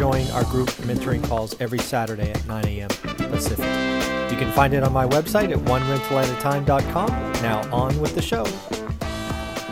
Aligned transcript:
join 0.00 0.26
our 0.28 0.44
group 0.44 0.70
mentoring 0.88 1.22
calls 1.22 1.54
every 1.60 1.78
Saturday 1.78 2.30
at 2.30 2.46
9 2.46 2.64
a.m. 2.64 2.88
Pacific. 2.88 3.66
You 4.32 4.38
can 4.38 4.50
find 4.52 4.72
it 4.72 4.82
on 4.82 4.94
my 4.94 5.06
website 5.06 5.52
at 5.52 5.58
onerentalatatime.com. 5.58 7.08
Now 7.42 7.70
on 7.70 8.00
with 8.00 8.14
the 8.14 8.22
show. 8.22 8.46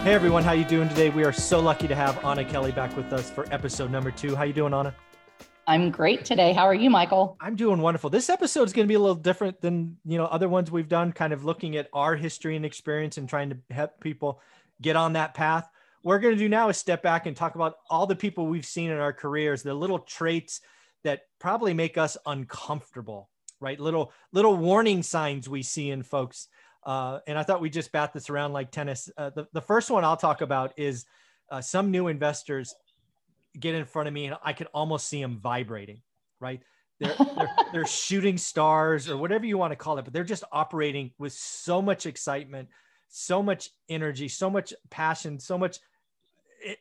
Hey 0.02 0.12
everyone, 0.12 0.44
how 0.44 0.52
you 0.52 0.66
doing 0.66 0.90
today? 0.90 1.08
We 1.08 1.24
are 1.24 1.32
so 1.32 1.60
lucky 1.60 1.88
to 1.88 1.94
have 1.94 2.22
Anna 2.22 2.44
Kelly 2.44 2.72
back 2.72 2.94
with 2.94 3.10
us 3.10 3.30
for 3.30 3.50
episode 3.50 3.90
number 3.90 4.10
two. 4.10 4.36
How 4.36 4.42
you 4.42 4.52
doing, 4.52 4.74
Anna? 4.74 4.94
I'm 5.66 5.90
great 5.90 6.26
today. 6.26 6.52
How 6.52 6.64
are 6.64 6.74
you, 6.74 6.90
Michael? 6.90 7.38
I'm 7.40 7.56
doing 7.56 7.80
wonderful. 7.80 8.10
This 8.10 8.28
episode 8.28 8.64
is 8.64 8.74
going 8.74 8.86
to 8.86 8.88
be 8.88 8.96
a 8.96 9.00
little 9.00 9.14
different 9.14 9.62
than 9.62 9.96
you 10.04 10.18
know 10.18 10.26
other 10.26 10.50
ones 10.50 10.70
we've 10.70 10.90
done, 10.90 11.12
kind 11.12 11.32
of 11.32 11.46
looking 11.46 11.74
at 11.78 11.88
our 11.94 12.16
history 12.16 12.54
and 12.54 12.66
experience 12.66 13.16
and 13.16 13.30
trying 13.30 13.48
to 13.48 13.56
help 13.70 13.98
people 14.00 14.42
get 14.82 14.94
on 14.94 15.14
that 15.14 15.32
path. 15.32 15.70
We're 16.08 16.18
going 16.18 16.34
to 16.34 16.38
do 16.38 16.48
now 16.48 16.68
is 16.68 16.76
step 16.76 17.02
back 17.02 17.26
and 17.26 17.36
talk 17.36 17.54
about 17.54 17.76
all 17.90 18.06
the 18.06 18.16
people 18.16 18.46
we've 18.46 18.66
seen 18.66 18.90
in 18.90 18.98
our 18.98 19.12
careers, 19.12 19.62
the 19.62 19.74
little 19.74 19.98
traits 19.98 20.60
that 21.04 21.22
probably 21.38 21.74
make 21.74 21.98
us 21.98 22.16
uncomfortable 22.26 23.28
right? 23.60 23.78
Little 23.78 24.12
little 24.32 24.56
warning 24.56 25.02
signs 25.02 25.48
we 25.48 25.62
see 25.62 25.90
in 25.90 26.02
folks. 26.02 26.48
Uh, 26.84 27.18
and 27.26 27.38
I 27.38 27.42
thought 27.42 27.60
we 27.60 27.70
just 27.70 27.92
bat 27.92 28.12
this 28.12 28.30
around 28.30 28.52
like 28.52 28.70
tennis. 28.70 29.10
Uh, 29.16 29.30
the, 29.30 29.46
the 29.52 29.60
first 29.60 29.90
one 29.90 30.04
I'll 30.04 30.16
talk 30.16 30.40
about 30.40 30.72
is 30.76 31.04
uh, 31.50 31.60
some 31.60 31.90
new 31.90 32.08
investors 32.08 32.74
get 33.58 33.74
in 33.74 33.84
front 33.84 34.08
of 34.08 34.14
me 34.14 34.26
and 34.26 34.36
I 34.42 34.52
can 34.52 34.68
almost 34.68 35.08
see 35.08 35.20
them 35.20 35.38
vibrating, 35.38 36.00
right? 36.40 36.62
They're, 37.00 37.14
they're, 37.18 37.50
they're 37.72 37.86
shooting 37.86 38.38
stars 38.38 39.08
or 39.08 39.16
whatever 39.16 39.44
you 39.44 39.58
want 39.58 39.72
to 39.72 39.76
call 39.76 39.98
it, 39.98 40.04
but 40.04 40.14
they're 40.14 40.24
just 40.24 40.44
operating 40.52 41.10
with 41.18 41.32
so 41.32 41.82
much 41.82 42.06
excitement, 42.06 42.68
so 43.08 43.42
much 43.42 43.70
energy, 43.88 44.28
so 44.28 44.48
much 44.48 44.72
passion, 44.90 45.40
so 45.40 45.58
much. 45.58 45.78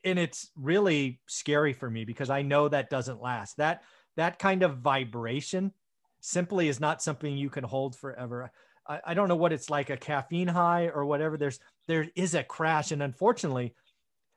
And 0.04 0.18
it's 0.18 0.52
really 0.56 1.20
scary 1.28 1.74
for 1.74 1.90
me 1.90 2.06
because 2.06 2.30
I 2.30 2.42
know 2.42 2.68
that 2.68 2.90
doesn't 2.90 3.22
last. 3.22 3.58
That 3.58 3.84
that 4.16 4.40
kind 4.40 4.64
of 4.64 4.80
vibration 4.80 5.72
simply 6.20 6.68
is 6.68 6.80
not 6.80 7.02
something 7.02 7.38
you 7.38 7.50
can 7.50 7.64
hold 7.64 7.96
forever. 7.96 8.52
I, 8.88 9.00
I 9.06 9.14
don't 9.14 9.28
know 9.28 9.36
what 9.36 9.54
it's 9.54 9.70
like 9.70 9.90
a 9.90 9.98
caffeine 9.98 10.48
high 10.48 10.88
or 10.88 11.06
whatever. 11.06 11.38
There's 11.38 11.60
there 11.88 12.08
is 12.16 12.34
a 12.34 12.44
crash, 12.44 12.92
and 12.92 13.04
unfortunately, 13.04 13.74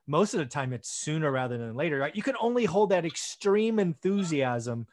most 0.06 0.34
of 0.34 0.40
the 0.40 0.46
time 0.46 0.72
it's 0.72 0.90
sooner 0.90 1.30
rather 1.30 1.58
than 1.58 1.74
later. 1.74 1.98
Right? 1.98 2.14
You 2.14 2.22
can 2.22 2.36
only 2.40 2.64
hold 2.64 2.90
that 2.90 3.06
extreme 3.06 3.78
enthusiasm 3.78 4.86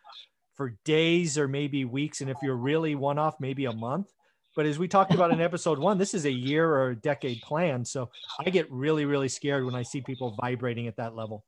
for 0.56 0.78
days 0.86 1.38
or 1.38 1.48
maybe 1.48 1.86
weeks, 1.86 2.22
and 2.22 2.30
if 2.30 2.38
you're 2.42 2.56
really 2.56 2.96
one 2.96 3.20
off, 3.20 3.40
maybe 3.40 3.66
a 3.66 3.74
month. 3.74 4.12
But 4.58 4.66
as 4.66 4.80
we 4.80 4.90
talked 4.90 5.14
about 5.14 5.32
in 5.32 5.40
episode 5.50 5.80
one, 5.80 5.98
this 5.98 6.14
is 6.14 6.26
a 6.26 6.32
year 6.32 6.68
or 6.68 6.90
a 6.90 6.96
decade 6.96 7.42
plan. 7.42 7.86
So 7.86 8.10
I 8.44 8.50
get 8.50 8.70
really, 8.70 9.06
really 9.06 9.30
scared 9.30 9.64
when 9.64 9.76
I 9.76 9.84
see 9.84 10.02
people 10.02 10.36
vibrating 10.42 10.88
at 10.88 10.98
that 10.98 11.16
level. 11.16 11.46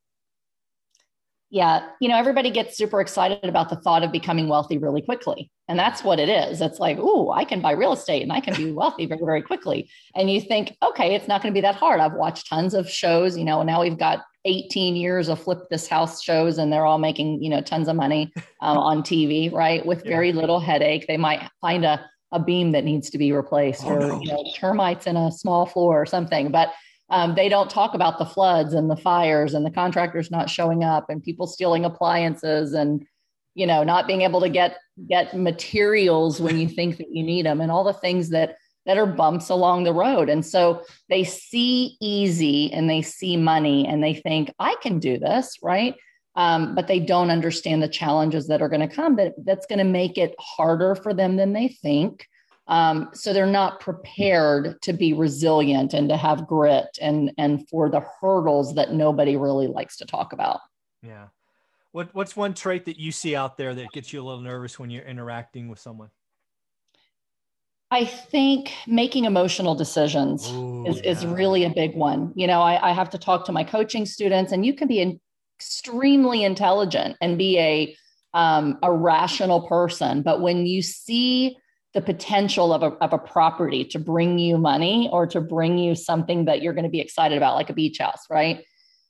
Yeah, 1.52 1.87
you 1.99 2.07
know, 2.07 2.15
everybody 2.15 2.52
gets 2.52 2.77
super 2.77 3.02
excited 3.02 3.43
about 3.43 3.69
the 3.69 3.77
thought 3.77 4.03
of 4.03 4.11
becoming 4.11 4.47
wealthy 4.47 4.77
really 4.77 5.02
quickly. 5.02 5.49
And 5.67 5.80
that's 5.80 6.03
what 6.03 6.19
it 6.19 6.30
is. 6.30 6.61
It's 6.61 6.77
like, 6.77 6.97
oh, 7.02 7.31
I 7.31 7.43
can 7.43 7.59
buy 7.59 7.71
real 7.71 7.91
estate 7.91 8.21
and 8.21 8.31
I 8.31 8.39
can 8.39 8.53
be 8.53 8.71
wealthy 8.71 9.07
very, 9.07 9.19
very 9.25 9.41
quickly. 9.41 9.89
And 10.15 10.30
you 10.30 10.39
think, 10.41 10.77
okay, 10.83 11.15
it's 11.15 11.27
not 11.27 11.41
going 11.41 11.52
to 11.52 11.57
be 11.57 11.61
that 11.61 11.73
hard. 11.73 12.02
I've 12.02 12.13
watched 12.13 12.47
tons 12.47 12.75
of 12.75 12.87
shows, 12.87 13.35
you 13.35 13.43
know, 13.43 13.63
now 13.63 13.81
we've 13.81 13.97
got 13.97 14.23
18 14.45 14.95
years 14.95 15.27
of 15.27 15.41
flip 15.41 15.59
this 15.71 15.87
house 15.87 16.21
shows 16.21 16.59
and 16.59 16.71
they're 16.71 16.86
all 16.86 16.99
making, 16.99 17.41
you 17.41 17.49
know, 17.49 17.61
tons 17.61 17.87
of 17.87 17.95
money 17.95 18.31
um, 18.61 18.77
on 18.77 19.02
TV, 19.02 19.52
right? 19.52 19.83
With 19.83 20.03
very 20.05 20.31
little 20.31 20.59
headache. 20.59 21.08
They 21.08 21.17
might 21.17 21.49
find 21.61 21.83
a, 21.83 22.08
a 22.31 22.39
beam 22.39 22.71
that 22.71 22.83
needs 22.83 23.09
to 23.09 23.17
be 23.17 23.31
replaced 23.31 23.83
oh, 23.85 23.95
or, 23.95 23.99
no. 23.99 24.21
you 24.21 24.31
know, 24.31 24.43
termites 24.55 25.07
in 25.07 25.17
a 25.17 25.31
small 25.31 25.65
floor 25.65 26.01
or 26.01 26.05
something. 26.05 26.51
But 26.51 26.73
um, 27.09 27.35
they 27.35 27.49
don't 27.49 27.69
talk 27.69 27.93
about 27.93 28.19
the 28.19 28.25
floods 28.25 28.73
and 28.73 28.89
the 28.89 28.95
fires 28.95 29.53
and 29.53 29.65
the 29.65 29.71
contractors 29.71 30.29
not 30.29 30.49
showing 30.49 30.83
up 30.83 31.09
and 31.09 31.23
people 31.23 31.47
stealing 31.47 31.85
appliances 31.85 32.73
and 32.73 33.05
you 33.55 33.65
know 33.65 33.83
not 33.83 34.07
being 34.07 34.21
able 34.21 34.41
to 34.41 34.49
get 34.49 34.77
get 35.07 35.35
materials 35.35 36.39
when 36.39 36.59
you 36.59 36.67
think 36.67 36.97
that 36.97 37.11
you 37.11 37.23
need 37.23 37.45
them 37.45 37.61
and 37.61 37.71
all 37.71 37.83
the 37.83 37.93
things 37.93 38.29
that 38.29 38.57
that 38.85 38.97
are 38.97 39.05
bumps 39.05 39.49
along 39.49 39.83
the 39.83 39.93
road 39.93 40.29
and 40.29 40.45
so 40.45 40.83
they 41.09 41.23
see 41.23 41.97
easy 41.99 42.71
and 42.71 42.89
they 42.89 43.01
see 43.01 43.35
money 43.35 43.87
and 43.87 44.03
they 44.03 44.13
think 44.13 44.53
i 44.59 44.75
can 44.81 44.99
do 44.99 45.17
this 45.17 45.57
right 45.63 45.95
um, 46.39 46.73
but 46.73 46.88
they 46.88 47.00
don't 47.00 47.30
understand 47.30 47.83
the 47.83 47.88
challenges 47.88 48.48
that 48.48 48.61
are 48.61 48.70
going 48.70 48.88
to 48.88 48.95
come 48.95 49.16
that 49.17 49.33
that's 49.44 49.67
going 49.67 49.77
to 49.77 49.86
make 49.86 50.17
it 50.17 50.33
harder 50.39 50.95
for 50.95 51.14
them 51.14 51.36
than 51.36 51.54
they 51.54 51.67
think 51.67 52.26
um, 52.70 53.10
so 53.14 53.33
they're 53.33 53.48
not 53.48 53.80
prepared 53.80 54.80
to 54.83 54.94
be 54.94 55.14
resilient 55.14 55.95
and 55.95 56.08
to 56.08 56.16
have 56.16 56.48
grit 56.48 57.00
and 57.02 57.32
and 57.38 57.67
for 57.67 57.89
the 57.89 58.05
hurdles 58.22 58.76
that 58.76 58.94
nobody 58.94 59.36
really 59.36 59.67
likes 59.67 59.98
to 59.98 60.05
talk 60.05 60.33
about. 60.33 60.60
Yeah. 61.02 61.27
What 61.92 62.14
what's 62.14 62.36
one 62.36 62.54
trait 62.54 62.86
that 62.86 63.00
you 63.00 63.11
see 63.11 63.36
out 63.36 63.58
there 63.58 63.73
that 63.73 63.92
gets 63.92 64.14
you 64.14 64.21
a 64.21 64.23
little 64.23 64.42
nervous 64.42 64.77
when 64.77 64.92
you're 64.92 65.04
interacting 65.04 65.67
with 65.67 65.80
someone? 65.80 66.11
I 67.89 68.06
think 68.06 68.71
making 68.86 69.26
emotional 69.26 69.73
decisions 69.73 70.48
Ooh, 70.52 70.86
is, 70.86 70.98
yeah. 70.98 71.10
is 71.10 71.26
really 71.26 71.64
a 71.64 71.71
big 71.71 71.95
one. 71.95 72.32
You 72.36 72.45
know, 72.45 72.61
I, 72.61 72.92
I 72.92 72.94
have 72.94 73.10
to 73.10 73.17
talk 73.17 73.45
to 73.45 73.52
my 73.52 73.64
coaching 73.64 74.06
students, 74.06 74.52
and 74.52 74.64
you 74.64 74.76
can 74.76 74.88
be 74.88 75.20
extremely 75.59 76.43
intelligent 76.43 77.17
and 77.21 77.37
be 77.37 77.59
a 77.59 77.95
um, 78.33 78.77
a 78.83 78.92
rational 78.92 79.67
person, 79.67 80.21
but 80.21 80.39
when 80.39 80.65
you 80.65 80.81
see 80.81 81.58
the 81.95 82.02
potential 82.02 82.71
of 82.71 82.83
a, 82.83 82.92
of 82.97 83.11
a 83.11 83.17
property 83.17 83.83
to 83.83 83.97
bring 83.97 84.37
you 84.37 84.58
money 84.58 85.09
or 85.11 85.25
to 85.25 85.42
bring 85.42 85.80
you 85.80 85.95
something 85.95 86.45
that 86.45 86.61
you're 86.61 86.73
going 86.73 86.83
to 86.83 86.89
be 86.92 86.99
excited 86.99 87.36
about, 87.37 87.55
like 87.55 87.71
a 87.71 87.73
beach 87.73 87.97
house, 87.97 88.21
right? 88.30 88.64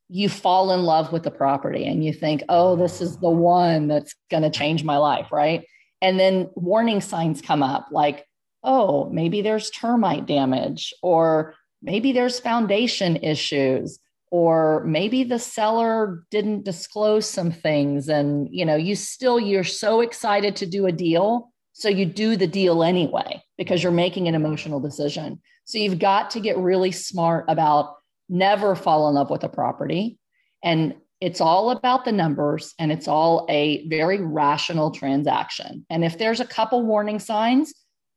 You 0.08 0.30
fall 0.30 0.72
in 0.72 0.84
love 0.84 1.12
with 1.12 1.24
the 1.24 1.32
property 1.32 1.86
and 1.86 2.04
you 2.04 2.14
think, 2.14 2.42
oh, 2.48 2.78
this 2.78 3.02
is 3.02 3.18
the 3.18 3.30
one 3.30 3.90
that's 3.90 4.16
going 4.32 4.44
to 4.44 4.50
change 4.50 4.86
my 4.86 4.96
life, 4.98 5.32
right? 5.32 5.66
And 6.02 6.18
then 6.18 6.50
warning 6.56 7.02
signs 7.02 7.42
come 7.42 7.62
up 7.62 7.90
like, 7.92 8.26
oh, 8.64 9.10
maybe 9.10 9.42
there's 9.42 9.70
termite 9.70 10.26
damage, 10.26 10.94
or 11.04 11.56
maybe 11.82 12.14
there's 12.14 12.40
foundation 12.40 13.18
issues, 13.18 14.00
or 14.32 14.84
maybe 14.86 15.24
the 15.24 15.40
seller 15.40 16.24
didn't 16.30 16.66
disclose 16.66 17.28
some 17.28 17.52
things. 17.52 18.10
And, 18.10 18.48
you 18.52 18.66
know, 18.66 18.76
you 18.76 18.96
still, 18.96 19.40
you're 19.40 19.64
so 19.64 20.02
excited 20.02 20.56
to 20.58 20.66
do 20.66 20.86
a 20.86 20.92
deal 20.92 21.52
so 21.80 21.88
you 21.88 22.06
do 22.06 22.36
the 22.36 22.46
deal 22.46 22.84
anyway 22.84 23.42
because 23.58 23.82
you're 23.82 23.92
making 23.94 24.28
an 24.28 24.36
emotional 24.36 24.82
decision. 24.82 25.42
So 25.64 25.78
you've 25.78 25.98
got 25.98 26.30
to 26.32 26.42
get 26.42 26.58
really 26.58 26.92
smart 26.92 27.46
about 27.48 27.96
never 28.28 28.76
fall 28.76 29.08
in 29.08 29.16
love 29.16 29.30
with 29.30 29.46
a 29.46 29.50
property. 29.50 30.20
And 30.62 30.96
it's 31.22 31.40
all 31.40 31.72
about 31.72 32.04
the 32.04 32.12
numbers 32.12 32.74
and 32.80 32.92
it's 32.92 33.08
all 33.08 33.46
a 33.50 33.88
very 33.88 34.20
rational 34.22 34.92
transaction. 34.92 35.86
And 35.90 36.04
if 36.04 36.18
there's 36.18 36.42
a 36.42 36.46
couple 36.46 36.84
warning 36.84 37.20
signs, 37.20 37.74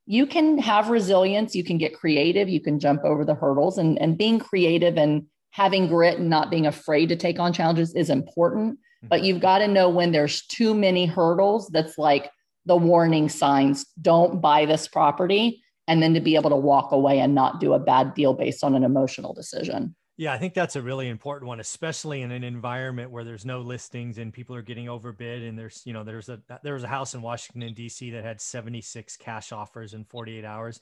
you 0.07 0.27
can 0.27 0.59
have 0.59 0.91
resilience, 0.91 1.55
you 1.55 1.63
can 1.63 1.79
get 1.79 1.95
creative, 1.95 2.49
you 2.49 2.61
can 2.61 2.81
jump 2.81 3.05
over 3.05 3.25
the 3.25 3.35
hurdles. 3.37 3.79
And, 3.79 3.97
and 4.01 4.19
being 4.19 4.41
creative 4.41 4.97
and 4.97 5.27
having 5.53 5.87
grit 5.87 6.19
and 6.19 6.29
not 6.29 6.51
being 6.51 6.67
afraid 6.67 7.09
to 7.09 7.17
take 7.17 7.39
on 7.39 7.53
challenges 7.53 7.95
is 7.95 8.11
important. 8.11 8.79
But 9.03 9.17
mm-hmm. 9.17 9.25
you've 9.25 9.41
got 9.41 9.59
to 9.59 9.69
know 9.69 9.89
when 9.89 10.13
there's 10.13 10.45
too 10.47 10.75
many 10.75 11.07
hurdles 11.07 11.69
that's 11.73 11.97
like, 11.97 12.31
the 12.67 12.77
warning 12.77 13.29
signs 13.29 13.87
don't 14.01 14.41
buy 14.41 14.67
this 14.67 14.89
property 14.89 15.63
and 15.89 16.03
then 16.03 16.15
to 16.15 16.21
be 16.21 16.37
able 16.37 16.51
to 16.51 16.57
walk 16.57 16.93
away 16.93 17.19
and 17.19 17.35
not 17.35 17.61
do 17.61 17.73
a 17.73 17.79
bad 17.79 18.15
deal 18.15 18.35
based 18.35 18.63
on 18.63 18.75
an 18.75 18.85
emotional 18.85 19.33
decision 19.35 19.95
yeah 20.17 20.33
i 20.33 20.39
think 20.39 20.55
that's 20.55 20.77
a 20.77 20.83
really 20.83 21.09
important 21.09 21.49
one 21.49 21.61
especially 21.61 22.23
in 22.23 22.31
an 22.31 22.45
environment 22.45 23.11
where 23.11 23.25
there's 23.25 23.45
no 23.45 23.61
listings 23.61 24.19
and 24.19 24.33
people 24.33 24.55
are 24.55 24.63
getting 24.63 24.89
overbid 24.89 25.43
and 25.43 25.59
there's 25.59 25.83
you 25.85 25.93
know 25.93 26.05
there's 26.05 26.29
a 26.29 26.41
there 26.63 26.75
was 26.75 26.85
a 26.85 26.89
house 26.89 27.15
in 27.15 27.23
washington 27.23 27.75
d.c 27.75 28.11
that 28.11 28.25
had 28.25 28.41
76 28.41 29.17
cash 29.17 29.53
offers 29.53 29.95
in 29.95 30.05
48 30.05 30.45
hours 30.45 30.81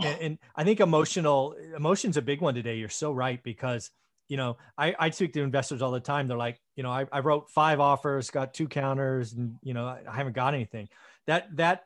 and, 0.00 0.18
oh. 0.20 0.24
and 0.24 0.38
i 0.54 0.64
think 0.64 0.80
emotional 0.80 1.54
emotion's 1.76 2.16
a 2.16 2.22
big 2.22 2.40
one 2.40 2.54
today 2.54 2.76
you're 2.76 2.88
so 2.88 3.12
right 3.12 3.42
because 3.42 3.90
you 4.28 4.36
know, 4.36 4.56
I, 4.76 4.94
I 4.98 5.10
speak 5.10 5.32
to 5.34 5.42
investors 5.42 5.82
all 5.82 5.92
the 5.92 6.00
time. 6.00 6.28
They're 6.28 6.36
like, 6.36 6.60
you 6.74 6.82
know, 6.82 6.90
I, 6.90 7.06
I 7.12 7.20
wrote 7.20 7.50
five 7.50 7.80
offers, 7.80 8.30
got 8.30 8.54
two 8.54 8.68
counters, 8.68 9.32
and 9.32 9.56
you 9.62 9.74
know, 9.74 9.86
I, 9.86 10.00
I 10.08 10.16
haven't 10.16 10.34
got 10.34 10.54
anything. 10.54 10.88
That 11.26 11.56
that 11.56 11.84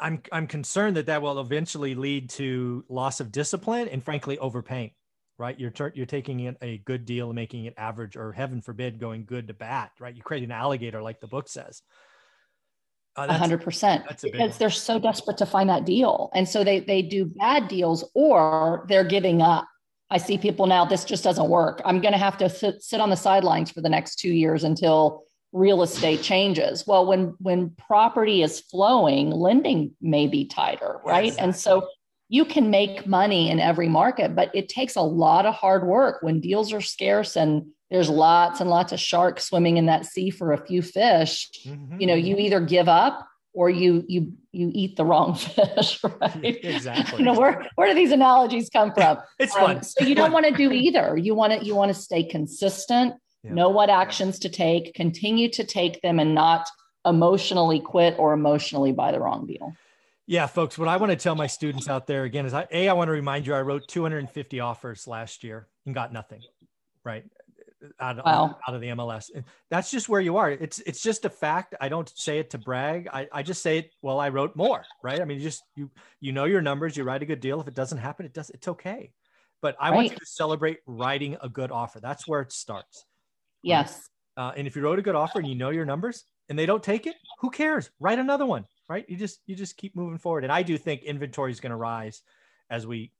I'm 0.00 0.22
I'm 0.32 0.46
concerned 0.46 0.96
that 0.96 1.06
that 1.06 1.22
will 1.22 1.38
eventually 1.40 1.94
lead 1.94 2.30
to 2.30 2.84
loss 2.88 3.20
of 3.20 3.32
discipline 3.32 3.88
and 3.88 4.02
frankly 4.02 4.38
overpaying. 4.38 4.92
Right, 5.38 5.58
you're 5.60 5.72
you're 5.94 6.06
taking 6.06 6.40
it 6.40 6.56
a 6.62 6.78
good 6.78 7.04
deal 7.04 7.26
and 7.28 7.34
making 7.34 7.66
it 7.66 7.74
average, 7.76 8.16
or 8.16 8.32
heaven 8.32 8.62
forbid, 8.62 8.98
going 8.98 9.26
good 9.26 9.48
to 9.48 9.54
bad. 9.54 9.90
Right, 10.00 10.14
you 10.14 10.22
create 10.22 10.44
an 10.44 10.50
alligator, 10.50 11.02
like 11.02 11.20
the 11.20 11.26
book 11.26 11.48
says. 11.48 11.82
A 13.16 13.32
hundred 13.32 13.62
percent. 13.62 14.04
Because 14.08 14.50
one. 14.50 14.52
they're 14.58 14.70
so 14.70 14.98
desperate 14.98 15.38
to 15.38 15.46
find 15.46 15.70
that 15.70 15.84
deal. 15.84 16.30
And 16.34 16.48
so 16.48 16.62
they 16.64 16.80
they 16.80 17.02
do 17.02 17.24
bad 17.24 17.68
deals 17.68 18.08
or 18.14 18.84
they're 18.88 19.04
giving 19.04 19.42
up. 19.42 19.66
I 20.10 20.18
see 20.18 20.38
people 20.38 20.66
now, 20.66 20.84
this 20.84 21.04
just 21.04 21.24
doesn't 21.24 21.48
work. 21.48 21.82
I'm 21.84 22.00
gonna 22.00 22.18
have 22.18 22.38
to 22.38 22.48
sit, 22.48 22.82
sit 22.82 23.00
on 23.00 23.10
the 23.10 23.16
sidelines 23.16 23.70
for 23.70 23.80
the 23.80 23.88
next 23.88 24.16
two 24.16 24.30
years 24.30 24.64
until 24.64 25.24
real 25.52 25.82
estate 25.82 26.22
changes. 26.22 26.86
Well, 26.86 27.06
when 27.06 27.34
when 27.38 27.70
property 27.70 28.42
is 28.42 28.60
flowing, 28.60 29.30
lending 29.30 29.94
may 30.00 30.26
be 30.26 30.44
tighter, 30.44 31.00
right? 31.04 31.26
Exactly. 31.26 31.44
And 31.44 31.56
so 31.56 31.88
you 32.28 32.44
can 32.44 32.70
make 32.70 33.06
money 33.06 33.50
in 33.50 33.60
every 33.60 33.88
market, 33.88 34.34
but 34.34 34.50
it 34.54 34.68
takes 34.68 34.96
a 34.96 35.02
lot 35.02 35.46
of 35.46 35.54
hard 35.54 35.86
work 35.86 36.22
when 36.22 36.40
deals 36.40 36.72
are 36.72 36.80
scarce 36.80 37.36
and 37.36 37.66
there's 37.90 38.08
lots 38.08 38.60
and 38.60 38.68
lots 38.68 38.92
of 38.92 39.00
sharks 39.00 39.46
swimming 39.46 39.76
in 39.76 39.86
that 39.86 40.06
sea 40.06 40.30
for 40.30 40.52
a 40.52 40.66
few 40.66 40.82
fish. 40.82 41.48
Mm-hmm. 41.64 42.00
You 42.00 42.06
know, 42.06 42.14
you 42.14 42.36
either 42.36 42.60
give 42.60 42.88
up 42.88 43.26
or 43.56 43.70
you 43.70 44.04
you 44.06 44.32
you 44.52 44.70
eat 44.72 44.96
the 44.96 45.04
wrong 45.04 45.34
fish, 45.34 46.02
right? 46.04 46.60
Exactly. 46.62 47.18
you 47.18 47.24
know, 47.24 47.34
where 47.34 47.66
where 47.74 47.88
do 47.88 47.94
these 47.94 48.12
analogies 48.12 48.68
come 48.70 48.92
from? 48.92 49.18
it's 49.38 49.56
um, 49.56 49.62
fun. 49.62 49.82
So 49.82 50.04
you 50.04 50.14
don't 50.14 50.32
want 50.32 50.46
to 50.46 50.52
do 50.52 50.70
either. 50.70 51.16
You 51.16 51.34
want 51.34 51.52
to 51.52 51.64
you 51.64 51.74
want 51.74 51.94
to 51.94 52.00
stay 52.00 52.22
consistent, 52.22 53.14
yeah. 53.42 53.54
know 53.54 53.70
what 53.70 53.88
actions 53.88 54.38
to 54.40 54.48
take, 54.48 54.94
continue 54.94 55.48
to 55.50 55.64
take 55.64 56.02
them 56.02 56.20
and 56.20 56.34
not 56.34 56.68
emotionally 57.04 57.80
quit 57.80 58.16
or 58.18 58.32
emotionally 58.32 58.92
buy 58.92 59.12
the 59.12 59.20
wrong 59.20 59.46
deal. 59.46 59.72
Yeah, 60.28 60.48
folks, 60.48 60.76
what 60.76 60.88
I 60.88 60.96
want 60.96 61.10
to 61.10 61.16
tell 61.16 61.36
my 61.36 61.46
students 61.46 61.88
out 61.88 62.08
there 62.08 62.24
again 62.24 62.46
is 62.46 62.52
I, 62.52 62.66
A, 62.72 62.88
I 62.88 62.94
want 62.94 63.06
to 63.08 63.12
remind 63.12 63.46
you 63.46 63.54
I 63.54 63.62
wrote 63.62 63.86
250 63.86 64.58
offers 64.58 65.06
last 65.06 65.44
year 65.44 65.68
and 65.86 65.94
got 65.94 66.12
nothing, 66.12 66.40
right? 67.04 67.24
Out, 68.00 68.24
wow. 68.24 68.56
out 68.66 68.74
of 68.74 68.80
the 68.80 68.88
MLS. 68.88 69.30
That's 69.70 69.90
just 69.90 70.08
where 70.08 70.20
you 70.20 70.36
are. 70.38 70.50
It's 70.50 70.78
it's 70.80 71.02
just 71.02 71.24
a 71.24 71.30
fact. 71.30 71.74
I 71.80 71.88
don't 71.88 72.10
say 72.16 72.38
it 72.38 72.50
to 72.50 72.58
brag. 72.58 73.08
I, 73.12 73.28
I 73.32 73.42
just 73.42 73.62
say 73.62 73.78
it, 73.78 73.90
well, 74.02 74.18
I 74.18 74.30
wrote 74.30 74.56
more, 74.56 74.84
right? 75.02 75.20
I 75.20 75.24
mean, 75.24 75.38
you 75.38 75.44
just 75.44 75.62
you 75.76 75.90
you 76.20 76.32
know 76.32 76.46
your 76.46 76.62
numbers, 76.62 76.96
you 76.96 77.04
write 77.04 77.22
a 77.22 77.26
good 77.26 77.40
deal. 77.40 77.60
If 77.60 77.68
it 77.68 77.74
doesn't 77.74 77.98
happen, 77.98 78.26
it 78.26 78.32
does 78.32 78.50
it's 78.50 78.68
okay. 78.68 79.12
But 79.60 79.76
I 79.80 79.90
right. 79.90 79.96
want 79.96 80.10
you 80.10 80.16
to 80.16 80.26
celebrate 80.26 80.78
writing 80.86 81.36
a 81.42 81.48
good 81.48 81.70
offer. 81.70 82.00
That's 82.00 82.26
where 82.26 82.40
it 82.40 82.52
starts. 82.52 83.04
Yes. 83.62 84.08
Uh, 84.36 84.52
and 84.56 84.66
if 84.66 84.76
you 84.76 84.82
wrote 84.82 84.98
a 84.98 85.02
good 85.02 85.14
offer 85.14 85.38
and 85.38 85.48
you 85.48 85.54
know 85.54 85.70
your 85.70 85.86
numbers 85.86 86.24
and 86.48 86.58
they 86.58 86.66
don't 86.66 86.82
take 86.82 87.06
it, 87.06 87.16
who 87.40 87.50
cares? 87.50 87.90
Write 87.98 88.18
another 88.18 88.46
one 88.46 88.66
right? 88.88 89.04
You 89.08 89.16
just 89.16 89.40
you 89.46 89.54
just 89.54 89.76
keep 89.76 89.96
moving 89.96 90.18
forward. 90.18 90.44
And 90.44 90.52
I 90.52 90.62
do 90.62 90.78
think 90.78 91.02
inventory 91.02 91.52
is 91.52 91.60
going 91.60 91.70
to 91.70 91.76
rise 91.76 92.22
as 92.70 92.86
we, 92.86 93.12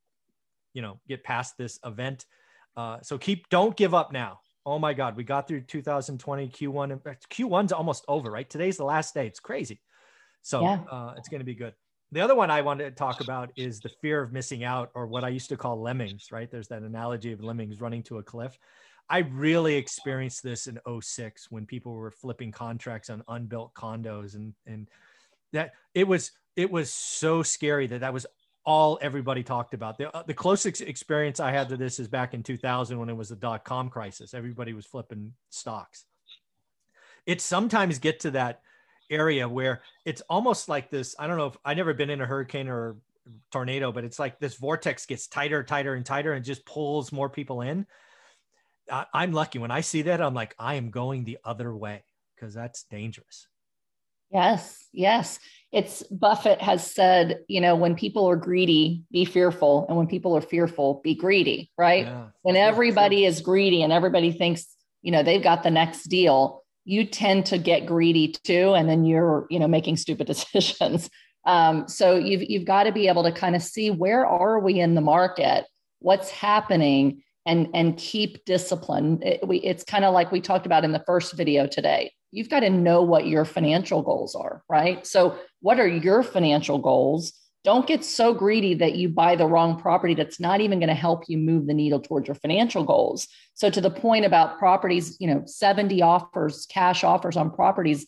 you 0.73 0.83
know, 0.83 1.01
get 1.09 1.25
past 1.25 1.57
this 1.59 1.79
event. 1.85 2.27
Uh, 2.77 2.99
so 3.03 3.19
keep 3.19 3.49
don't 3.49 3.77
give 3.77 3.95
up 3.95 4.13
now. 4.13 4.39
Oh 4.67 4.81
my 4.81 4.93
God, 4.93 5.17
we 5.17 5.23
got 5.23 5.47
through 5.47 5.61
2020 5.63 6.49
Q1. 6.49 7.01
Q1's 7.31 7.73
almost 7.73 8.05
over, 8.09 8.31
right? 8.33 8.51
Today's 8.51 8.77
the 8.77 8.85
last 8.85 9.15
day. 9.15 9.27
It's 9.29 9.39
crazy. 9.39 9.81
So 10.43 10.61
yeah. 10.61 10.81
uh, 10.91 11.15
it's 11.17 11.29
going 11.29 11.39
to 11.39 11.45
be 11.45 11.55
good. 11.55 11.73
The 12.11 12.21
other 12.21 12.35
one 12.35 12.51
I 12.51 12.63
wanted 12.63 12.85
to 12.85 12.91
talk 12.91 13.21
about 13.21 13.53
is 13.57 13.79
the 13.81 13.91
fear 14.03 14.21
of 14.21 14.33
missing 14.33 14.65
out, 14.65 14.91
or 14.95 15.07
what 15.07 15.23
I 15.23 15.29
used 15.29 15.49
to 15.51 15.57
call 15.57 15.81
lemmings, 15.81 16.29
right? 16.33 16.51
There's 16.51 16.69
that 16.69 16.83
analogy 16.83 17.33
of 17.33 17.43
lemmings 17.43 17.81
running 17.81 18.03
to 18.05 18.19
a 18.19 18.23
cliff. 18.23 18.59
I 19.09 19.19
really 19.19 19.77
experienced 19.77 20.43
this 20.43 20.67
in 20.67 20.81
06 21.01 21.51
when 21.51 21.65
people 21.65 21.95
were 21.95 22.11
flipping 22.11 22.51
contracts 22.51 23.09
on 23.09 23.23
unbuilt 23.29 23.73
condos 23.75 24.35
and, 24.35 24.53
and 24.67 24.89
that 25.53 25.73
it 25.95 26.09
was 26.09 26.33
it 26.57 26.71
was 26.71 26.93
so 26.93 27.43
scary 27.43 27.87
that 27.87 28.01
that 28.01 28.13
was 28.13 28.27
all 28.67 28.99
everybody 29.01 29.43
talked 29.43 29.73
about. 29.73 29.97
The, 29.97 30.15
uh, 30.15 30.25
the 30.25 30.35
closest 30.35 30.83
experience 30.83 31.39
I 31.41 31.53
had 31.53 31.69
to 31.71 31.77
this 31.77 31.99
is 31.99 32.09
back 32.09 32.35
in 32.35 32.43
2000 32.43 32.99
when 32.99 33.09
it 33.09 33.17
was 33.17 33.31
the 33.31 33.37
dot 33.37 33.65
com 33.65 33.89
crisis. 33.89 34.35
Everybody 34.35 34.75
was 34.75 34.85
flipping 34.85 35.33
stocks. 35.51 36.05
It 37.25 37.41
sometimes 37.41 37.99
get 37.99 38.21
to 38.21 38.33
that 38.33 38.61
area 39.09 39.49
where 39.49 39.83
it's 40.05 40.21
almost 40.23 40.69
like 40.69 40.91
this. 40.91 41.15
I 41.19 41.29
don't 41.29 41.39
know 41.39 41.47
if 41.47 41.57
I 41.65 41.75
never 41.75 41.95
been 41.95 42.11
in 42.11 42.21
a 42.21 42.27
hurricane 42.27 42.69
or 42.69 42.97
tornado, 43.53 43.93
but 43.93 44.05
it's 44.05 44.19
like 44.19 44.39
this 44.41 44.57
vortex 44.57 45.07
gets 45.07 45.29
tighter, 45.29 45.63
tighter, 45.63 45.95
and 45.95 46.05
tighter, 46.05 46.33
and 46.33 46.45
just 46.45 46.67
pulls 46.67 47.13
more 47.13 47.31
people 47.31 47.63
in. 47.63 47.87
I, 48.91 49.07
I'm 49.15 49.33
lucky 49.33 49.59
when 49.61 49.71
I 49.71 49.81
see 49.81 50.03
that. 50.03 50.21
I'm 50.21 50.35
like, 50.35 50.55
I 50.59 50.75
am 50.75 50.91
going 50.91 51.25
the 51.25 51.39
other 51.45 51.75
way 51.75 52.05
because 52.35 52.53
that's 52.53 52.83
dangerous. 52.85 53.47
Yes, 54.31 54.87
yes. 54.93 55.39
It's 55.73 56.03
Buffett 56.05 56.61
has 56.63 56.89
said, 56.89 57.41
you 57.49 57.61
know, 57.61 57.75
when 57.75 57.97
people 57.97 58.29
are 58.29 58.37
greedy, 58.37 59.05
be 59.11 59.25
fearful. 59.25 59.85
And 59.89 59.97
when 59.97 60.07
people 60.07 60.37
are 60.37 60.41
fearful, 60.41 61.01
be 61.03 61.15
greedy, 61.15 61.71
right? 61.77 62.07
Yeah, 62.07 62.27
when 62.43 62.57
everybody 62.57 63.19
true. 63.19 63.27
is 63.27 63.41
greedy 63.41 63.83
and 63.83 63.93
everybody 63.93 64.33
thinks, 64.33 64.67
you 65.03 65.11
know, 65.11 65.23
they've 65.23 65.43
got 65.43 65.63
the 65.63 65.71
next 65.71 66.05
deal, 66.05 66.63
you 66.85 67.05
tend 67.05 67.47
to 67.47 67.59
get 67.59 67.87
greedy 67.87 68.29
too. 68.29 68.75
And 68.75 68.89
then 68.89 69.05
you're, 69.05 69.47
you 69.51 69.59
know, 69.59 69.69
making 69.69 69.97
stupid 69.97 70.27
decisions. 70.27 71.11
Um, 71.45 71.89
so 71.89 72.17
you've, 72.17 72.43
you've 72.43 72.65
got 72.65 72.85
to 72.85 72.93
be 72.93 73.09
able 73.09 73.25
to 73.25 73.33
kind 73.33 73.55
of 73.55 73.63
see 73.63 73.91
where 73.91 74.27
are 74.27 74.59
we 74.61 74.81
in 74.81 74.95
the 74.95 75.01
market? 75.01 75.67
What's 75.99 76.31
happening? 76.31 77.23
And, 77.45 77.69
and 77.75 77.97
keep 77.97 78.45
discipline. 78.45 79.21
It, 79.23 79.47
we, 79.47 79.59
it's 79.59 79.85
kind 79.85 80.05
of 80.05 80.13
like 80.13 80.33
we 80.33 80.41
talked 80.41 80.67
about 80.67 80.85
in 80.85 80.91
the 80.91 81.05
first 81.07 81.37
video 81.37 81.69
today 81.69 82.11
you've 82.37 82.51
got 82.51 82.61
to 82.61 82.69
know 82.69 83.01
what 83.01 83.27
your 83.27 83.47
financial 83.47 84.03
goals 84.03 84.35
are, 84.35 84.63
right? 84.69 85.07
So, 85.07 85.39
what 85.61 85.81
are 85.81 85.89
your 85.89 86.23
financial 86.23 86.77
goals? 86.79 87.33
Don't 87.65 87.87
get 87.87 88.05
so 88.05 88.35
greedy 88.35 88.75
that 88.75 88.95
you 88.95 89.09
buy 89.09 89.37
the 89.37 89.47
wrong 89.47 89.81
property 89.81 90.15
that's 90.15 90.39
not 90.39 90.61
even 90.61 90.79
going 90.79 90.91
to 90.91 90.95
help 90.95 91.25
you 91.29 91.39
move 91.39 91.67
the 91.67 91.75
needle 91.75 91.99
towards 91.99 92.29
your 92.29 92.35
financial 92.35 92.85
goals. 92.85 93.27
So, 93.55 93.71
to 93.71 93.81
the 93.81 93.91
point 93.91 94.27
about 94.27 94.59
properties, 94.59 95.17
you 95.19 95.29
know, 95.29 95.45
70 95.47 96.03
offers, 96.03 96.67
cash 96.67 97.05
offers 97.05 97.39
on 97.39 97.51
properties 97.51 98.05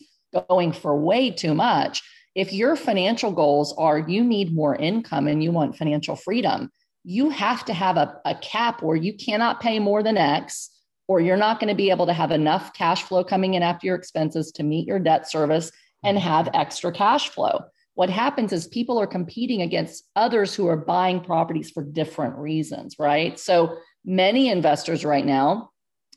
going 0.49 0.73
for 0.73 0.95
way 0.95 1.31
too 1.31 1.55
much. 1.55 2.03
If 2.35 2.53
your 2.53 2.75
financial 2.75 3.31
goals 3.31 3.73
are 3.79 3.97
you 3.97 4.23
need 4.23 4.53
more 4.53 4.75
income 4.75 5.27
and 5.27 5.43
you 5.43 5.51
want 5.51 5.75
financial 5.75 6.15
freedom, 6.15 6.71
you 7.03 7.31
have 7.31 7.65
to 7.65 7.73
have 7.73 7.97
a, 7.97 8.21
a 8.25 8.35
cap 8.35 8.83
where 8.83 8.95
you 8.95 9.13
cannot 9.13 9.59
pay 9.59 9.79
more 9.79 10.03
than 10.03 10.17
X 10.17 10.69
or 11.09 11.19
you're 11.19 11.35
not 11.35 11.59
going 11.59 11.67
to 11.67 11.75
be 11.75 11.89
able 11.89 12.05
to 12.05 12.13
have 12.13 12.29
enough 12.29 12.71
cash 12.73 13.01
flow 13.01 13.23
coming 13.23 13.55
in 13.55 13.63
after 13.63 13.87
your 13.87 13.95
expenses 13.95 14.51
to 14.51 14.61
meet 14.61 14.87
your 14.87 14.99
debt 14.99 15.29
service 15.29 15.71
and 16.03 16.15
mm-hmm. 16.15 16.27
have 16.27 16.49
extra 16.53 16.91
cash 16.91 17.29
flow. 17.29 17.61
What 17.95 18.11
happens 18.11 18.53
is 18.53 18.67
people 18.67 18.99
are 18.99 19.07
competing 19.07 19.63
against 19.63 20.07
others 20.15 20.53
who 20.53 20.67
are 20.67 20.77
buying 20.77 21.19
properties 21.19 21.71
for 21.71 21.83
different 21.83 22.37
reasons, 22.37 22.97
right? 22.99 23.39
So 23.39 23.77
many 24.05 24.49
investors 24.49 25.03
right 25.03 25.25
now, 25.25 25.71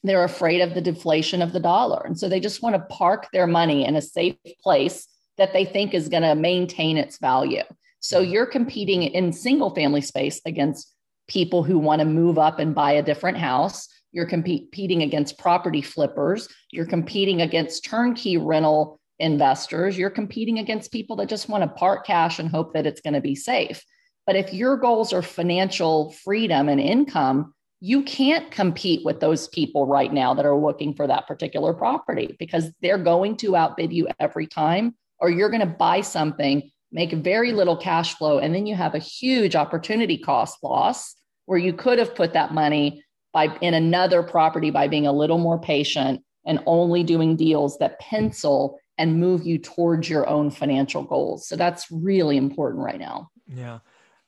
they're 0.04 0.24
afraid 0.24 0.60
of 0.60 0.74
the 0.74 0.82
deflation 0.82 1.40
of 1.40 1.54
the 1.54 1.60
dollar. 1.60 2.02
And 2.04 2.18
so 2.18 2.28
they 2.28 2.38
just 2.38 2.62
want 2.62 2.76
to 2.76 2.94
park 2.94 3.28
their 3.32 3.46
money 3.46 3.86
in 3.86 3.96
a 3.96 4.02
safe 4.02 4.36
place 4.62 5.08
that 5.38 5.54
they 5.54 5.64
think 5.64 5.94
is 5.94 6.10
going 6.10 6.22
to 6.22 6.34
maintain 6.34 6.98
its 6.98 7.18
value. 7.18 7.62
So 8.00 8.20
mm-hmm. 8.20 8.30
you're 8.30 8.46
competing 8.46 9.04
in 9.04 9.32
single 9.32 9.74
family 9.74 10.02
space 10.02 10.42
against 10.44 10.94
people 11.28 11.62
who 11.62 11.78
want 11.78 12.00
to 12.00 12.04
move 12.04 12.38
up 12.38 12.58
and 12.58 12.74
buy 12.74 12.92
a 12.92 13.02
different 13.02 13.38
house 13.38 13.88
you're 14.12 14.26
competing 14.26 15.02
against 15.02 15.38
property 15.38 15.82
flippers. 15.82 16.48
You're 16.70 16.86
competing 16.86 17.40
against 17.40 17.84
turnkey 17.84 18.36
rental 18.36 19.00
investors. 19.18 19.96
You're 19.96 20.10
competing 20.10 20.58
against 20.58 20.92
people 20.92 21.16
that 21.16 21.28
just 21.28 21.48
want 21.48 21.62
to 21.64 21.68
park 21.68 22.06
cash 22.06 22.38
and 22.38 22.48
hope 22.48 22.74
that 22.74 22.86
it's 22.86 23.00
going 23.00 23.14
to 23.14 23.20
be 23.20 23.34
safe. 23.34 23.84
But 24.26 24.36
if 24.36 24.52
your 24.52 24.76
goals 24.76 25.12
are 25.12 25.22
financial 25.22 26.12
freedom 26.24 26.68
and 26.68 26.80
income, 26.80 27.54
you 27.80 28.02
can't 28.02 28.50
compete 28.50 29.04
with 29.04 29.18
those 29.18 29.48
people 29.48 29.86
right 29.86 30.12
now 30.12 30.34
that 30.34 30.46
are 30.46 30.56
looking 30.56 30.94
for 30.94 31.06
that 31.08 31.26
particular 31.26 31.72
property 31.74 32.36
because 32.38 32.70
they're 32.80 32.98
going 32.98 33.36
to 33.38 33.56
outbid 33.56 33.92
you 33.92 34.06
every 34.20 34.46
time, 34.46 34.94
or 35.18 35.30
you're 35.30 35.50
going 35.50 35.60
to 35.60 35.66
buy 35.66 36.00
something, 36.00 36.70
make 36.92 37.12
very 37.12 37.52
little 37.52 37.76
cash 37.76 38.14
flow, 38.14 38.38
and 38.38 38.54
then 38.54 38.66
you 38.66 38.76
have 38.76 38.94
a 38.94 39.00
huge 39.00 39.56
opportunity 39.56 40.16
cost 40.16 40.58
loss 40.62 41.16
where 41.46 41.58
you 41.58 41.72
could 41.72 41.98
have 41.98 42.14
put 42.14 42.34
that 42.34 42.54
money 42.54 43.02
by 43.32 43.56
in 43.60 43.74
another 43.74 44.22
property 44.22 44.70
by 44.70 44.88
being 44.88 45.06
a 45.06 45.12
little 45.12 45.38
more 45.38 45.58
patient 45.58 46.22
and 46.44 46.60
only 46.66 47.02
doing 47.02 47.36
deals 47.36 47.78
that 47.78 47.98
pencil 48.00 48.78
and 48.98 49.18
move 49.18 49.46
you 49.46 49.58
towards 49.58 50.08
your 50.08 50.28
own 50.28 50.50
financial 50.50 51.02
goals. 51.02 51.46
So 51.46 51.56
that's 51.56 51.90
really 51.90 52.36
important 52.36 52.84
right 52.84 52.98
now. 52.98 53.30
Yeah. 53.46 53.78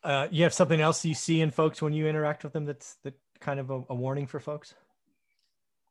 Uh, 0.03 0.29
you 0.31 0.43
have 0.43 0.53
something 0.53 0.81
else 0.81 1.05
you 1.05 1.15
see 1.15 1.41
in 1.41 1.51
folks 1.51 1.81
when 1.81 1.93
you 1.93 2.07
interact 2.07 2.45
with 2.45 2.53
them 2.53 2.65
that's 2.65 2.97
that 3.05 3.15
kind 3.41 3.61
of 3.61 3.71
a, 3.71 3.83
a 3.91 3.95
warning 3.95 4.27
for 4.27 4.41
folks? 4.41 4.75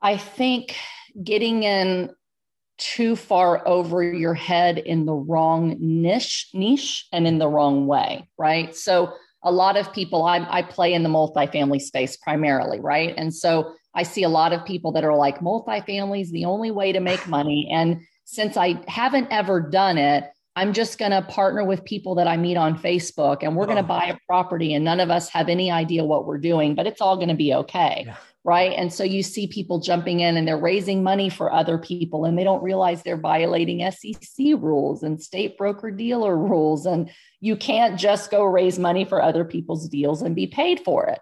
I 0.02 0.18
think 0.18 0.76
getting 1.24 1.64
in 1.64 2.12
too 2.78 3.16
far 3.16 3.66
over 3.68 4.04
your 4.04 4.34
head 4.34 4.78
in 4.78 5.06
the 5.06 5.14
wrong 5.14 5.78
niche 5.80 6.50
niche 6.54 7.08
and 7.12 7.28
in 7.28 7.38
the 7.38 7.48
wrong 7.48 7.88
way, 7.88 8.28
right? 8.38 8.76
So 8.76 9.14
a 9.44 9.52
lot 9.52 9.78
of 9.78 9.92
people, 9.94 10.24
I, 10.24 10.46
I 10.50 10.62
play 10.62 10.94
in 10.94 11.04
the 11.04 11.10
multifamily 11.10 11.82
space 11.82 12.18
primarily, 12.18 12.80
right? 12.80 13.14
And 13.18 13.34
so 13.34 13.74
I 13.94 14.04
see 14.04 14.24
a 14.24 14.30
lot 14.30 14.54
of 14.54 14.66
people 14.66 14.92
that 14.94 15.04
are 15.04 15.16
like, 15.16 15.40
multifamily 15.40 16.22
is 16.22 16.32
the 16.32 16.46
only 16.46 16.72
way 16.72 16.92
to 16.92 17.00
make 17.00 17.28
money. 17.28 17.70
And 17.72 18.02
since 18.26 18.58
I 18.58 18.82
haven't 18.88 19.28
ever 19.32 19.60
done 19.60 19.98
it, 19.98 20.26
I'm 20.56 20.74
just 20.74 21.00
going 21.00 21.12
to 21.12 21.22
partner 21.24 21.64
with 21.64 21.84
people 21.84 22.16
that 22.16 22.28
I 22.28 22.38
meet 22.38 22.58
on 22.58 22.78
Facebook 22.78 23.40
and 23.42 23.56
we're 23.56 23.64
oh. 23.64 23.68
going 23.68 23.78
to 23.78 23.84
buy 23.84 24.06
a 24.06 24.18
property 24.28 24.74
and 24.74 24.86
none 24.86 25.00
of 25.00 25.10
us 25.10 25.30
have 25.30 25.50
any 25.50 25.72
idea 25.72 26.04
what 26.04 26.26
we're 26.26 26.38
doing, 26.38 26.76
but 26.76 26.88
it's 26.88 27.02
all 27.02 27.16
going 27.16 27.30
to 27.30 27.36
be 27.36 27.54
okay. 27.54 28.04
Yeah. 28.06 28.16
Right? 28.46 28.74
And 28.74 28.92
so 28.92 29.04
you 29.04 29.24
see 29.24 29.48
people 29.48 29.80
jumping 29.80 30.20
in 30.20 30.36
and 30.36 30.48
they're 30.48 30.58
raising 30.58 31.02
money 31.02 31.30
for 31.30 31.52
other 31.52 31.78
people 31.78 32.26
and 32.26 32.38
they 32.38 32.44
don't 32.44 32.64
realize 32.64 33.02
they're 33.02 33.16
violating 33.16 33.90
SEC 33.90 34.38
rules 34.58 35.02
and 35.02 35.22
state 35.22 35.58
broker 35.58 35.92
dealer 35.92 36.38
rules. 36.38 36.86
And 36.86 37.10
you 37.40 37.56
can't 37.56 37.98
just 37.98 38.32
go 38.32 38.44
raise 38.44 38.78
money 38.78 39.06
for 39.06 39.22
other 39.22 39.46
people's 39.46 39.88
deals 39.88 40.22
and 40.22 40.36
be 40.36 40.48
paid 40.48 40.82
for 40.82 41.06
it. 41.08 41.20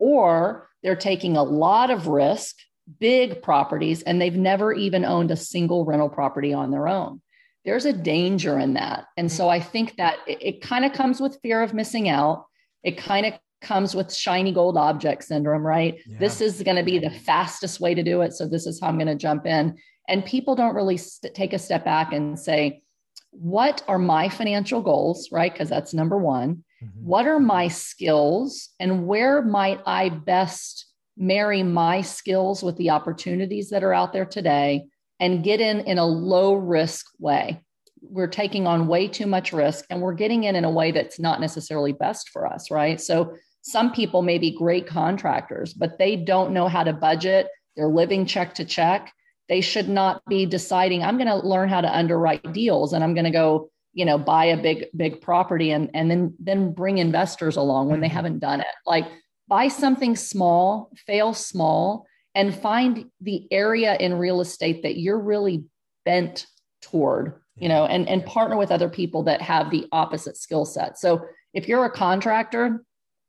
Or 0.00 0.68
they're 0.82 0.96
taking 0.96 1.36
a 1.36 1.44
lot 1.44 1.90
of 1.90 2.08
risk, 2.08 2.56
big 2.98 3.40
properties, 3.40 4.02
and 4.02 4.20
they've 4.20 4.36
never 4.36 4.72
even 4.72 5.04
owned 5.04 5.30
a 5.30 5.36
single 5.36 5.84
rental 5.84 6.08
property 6.08 6.52
on 6.52 6.72
their 6.72 6.88
own. 6.88 7.22
There's 7.64 7.86
a 7.86 7.92
danger 7.92 8.58
in 8.58 8.74
that. 8.74 9.06
And 9.16 9.30
so 9.30 9.44
mm-hmm. 9.44 9.52
I 9.52 9.60
think 9.60 9.96
that 9.96 10.18
it, 10.26 10.38
it 10.40 10.62
kind 10.62 10.84
of 10.84 10.92
comes 10.92 11.20
with 11.20 11.38
fear 11.40 11.62
of 11.62 11.72
missing 11.72 12.08
out. 12.08 12.46
It 12.82 12.98
kind 12.98 13.26
of 13.26 13.34
comes 13.64 13.94
with 13.94 14.14
shiny 14.14 14.52
gold 14.52 14.76
object 14.76 15.24
syndrome, 15.24 15.66
right? 15.66 15.98
Yeah. 16.06 16.18
This 16.18 16.40
is 16.40 16.62
going 16.62 16.76
to 16.76 16.82
be 16.82 16.98
the 16.98 17.10
fastest 17.10 17.80
way 17.80 17.94
to 17.94 18.02
do 18.02 18.20
it. 18.20 18.32
So 18.32 18.46
this 18.46 18.66
is 18.66 18.80
how 18.80 18.88
I'm 18.88 18.98
going 18.98 19.08
to 19.08 19.14
jump 19.14 19.46
in. 19.46 19.76
And 20.08 20.24
people 20.24 20.54
don't 20.54 20.74
really 20.74 20.98
st- 20.98 21.34
take 21.34 21.52
a 21.52 21.58
step 21.58 21.84
back 21.84 22.12
and 22.12 22.38
say, 22.38 22.82
what 23.30 23.82
are 23.88 23.98
my 23.98 24.28
financial 24.28 24.80
goals, 24.80 25.30
right? 25.32 25.52
Because 25.52 25.68
that's 25.68 25.92
number 25.92 26.18
one. 26.18 26.64
Mm-hmm. 26.82 27.04
What 27.04 27.26
are 27.26 27.40
my 27.40 27.68
skills 27.68 28.70
and 28.78 29.06
where 29.06 29.42
might 29.42 29.80
I 29.86 30.08
best 30.08 30.86
marry 31.16 31.62
my 31.62 32.00
skills 32.00 32.62
with 32.62 32.76
the 32.76 32.90
opportunities 32.90 33.70
that 33.70 33.82
are 33.82 33.94
out 33.94 34.12
there 34.12 34.24
today 34.24 34.86
and 35.20 35.44
get 35.44 35.60
in 35.60 35.80
in 35.80 35.98
a 35.98 36.06
low 36.06 36.54
risk 36.54 37.06
way? 37.18 37.60
We're 38.02 38.28
taking 38.28 38.66
on 38.66 38.86
way 38.86 39.08
too 39.08 39.26
much 39.26 39.52
risk 39.52 39.86
and 39.90 40.00
we're 40.00 40.14
getting 40.14 40.44
in 40.44 40.56
in 40.56 40.64
a 40.64 40.70
way 40.70 40.92
that's 40.92 41.18
not 41.18 41.40
necessarily 41.40 41.92
best 41.92 42.28
for 42.28 42.46
us, 42.46 42.70
right? 42.70 43.00
So 43.00 43.34
some 43.64 43.92
people 43.92 44.20
may 44.20 44.36
be 44.36 44.50
great 44.50 44.86
contractors, 44.86 45.72
but 45.72 45.98
they 45.98 46.16
don't 46.16 46.52
know 46.52 46.68
how 46.68 46.84
to 46.84 46.92
budget. 46.92 47.48
They're 47.76 47.88
living 47.88 48.26
check 48.26 48.54
to 48.56 48.64
check. 48.64 49.10
They 49.48 49.62
should 49.62 49.88
not 49.88 50.22
be 50.26 50.44
deciding, 50.44 51.02
I'm 51.02 51.16
going 51.16 51.28
to 51.28 51.36
learn 51.36 51.70
how 51.70 51.80
to 51.80 51.96
underwrite 51.96 52.52
deals 52.52 52.92
and 52.92 53.02
I'm 53.02 53.14
going 53.14 53.24
to 53.24 53.30
go, 53.30 53.70
you 53.94 54.04
know, 54.04 54.18
buy 54.18 54.46
a 54.46 54.60
big, 54.60 54.86
big 54.94 55.22
property 55.22 55.70
and, 55.70 55.90
and 55.94 56.10
then, 56.10 56.34
then 56.38 56.72
bring 56.72 56.98
investors 56.98 57.56
along 57.56 57.88
when 57.88 58.00
they 58.00 58.06
mm-hmm. 58.06 58.16
haven't 58.16 58.38
done 58.40 58.60
it. 58.60 58.66
Like 58.84 59.06
buy 59.48 59.68
something 59.68 60.14
small, 60.14 60.90
fail 61.06 61.32
small, 61.32 62.06
and 62.34 62.54
find 62.54 63.06
the 63.22 63.48
area 63.50 63.96
in 63.96 64.18
real 64.18 64.42
estate 64.42 64.82
that 64.82 64.98
you're 64.98 65.18
really 65.18 65.64
bent 66.04 66.46
toward, 66.82 67.40
you 67.56 67.70
know, 67.70 67.86
and, 67.86 68.08
and 68.10 68.26
partner 68.26 68.58
with 68.58 68.70
other 68.70 68.90
people 68.90 69.22
that 69.22 69.40
have 69.40 69.70
the 69.70 69.86
opposite 69.90 70.36
skill 70.36 70.66
set. 70.66 70.98
So 70.98 71.24
if 71.54 71.66
you're 71.66 71.86
a 71.86 71.90
contractor, 71.90 72.84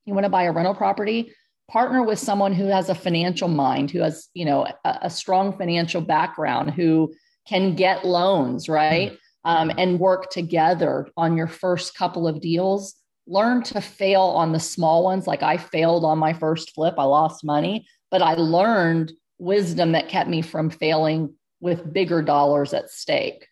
you 0.06 0.14
want 0.14 0.24
to 0.24 0.30
buy 0.30 0.44
a 0.44 0.52
rental 0.52 0.76
property 0.76 1.32
partner 1.68 2.04
with 2.04 2.20
someone 2.20 2.54
who 2.54 2.66
has 2.66 2.90
a 2.90 2.96
financial 2.96 3.48
mind 3.48 3.90
who 3.90 4.00
has 4.00 4.30
you 4.34 4.46
know 4.46 4.66
a, 4.86 5.00
a 5.04 5.10
strong 5.10 5.58
financial 5.58 6.02
background 6.02 6.72
who 6.72 7.14
can 7.48 7.76
get 7.76 8.06
loans 8.06 8.70
right? 8.70 9.14
Mm-hmm. 9.14 9.50
um, 9.50 9.72
and 9.78 10.00
work 10.00 10.30
together 10.30 11.08
on 11.18 11.38
your 11.38 11.48
first 11.48 11.96
couple 11.96 12.28
of 12.28 12.42
deals. 12.42 12.96
Learn 13.28 13.64
to 13.64 13.82
fail 13.82 14.22
on 14.22 14.52
the 14.52 14.60
small 14.60 15.04
ones 15.04 15.26
like 15.26 15.42
i 15.42 15.58
failed 15.58 16.06
on 16.06 16.20
my 16.20 16.34
first 16.34 16.76
flip 16.76 16.96
i 17.00 17.04
lost 17.04 17.44
money 17.44 17.88
but 18.12 18.22
i 18.22 18.36
learned 18.36 19.12
wisdom 19.40 19.94
that 19.94 20.10
kept 20.10 20.30
me 20.30 20.44
from 20.44 20.70
failing 20.70 21.34
with 21.60 21.92
bigger 21.92 22.22
dollars 22.22 22.74
at 22.74 22.90
stake. 22.90 23.48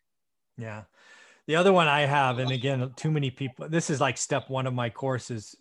Yeah. 0.57 0.83
The 1.47 1.55
other 1.55 1.73
one 1.73 1.87
i 1.87 2.01
have 2.01 2.37
and 2.37 2.51
again 2.51 2.93
too 2.95 3.11
many 3.11 3.31
people 3.31 3.67
this 3.67 3.89
is 3.89 3.99
like 3.99 4.17
step 4.17 4.49
one 4.49 4.67
of 4.67 4.73
my 4.73 4.89
courses 4.89 5.55